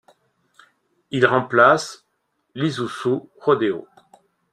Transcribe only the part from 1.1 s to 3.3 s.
Il remplace l'Isuzu